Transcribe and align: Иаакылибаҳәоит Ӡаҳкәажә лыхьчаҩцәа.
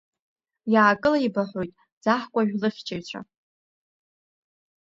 Иаакылибаҳәоит 0.73 1.73
Ӡаҳкәажә 2.03 2.53
лыхьчаҩцәа. 2.61 3.19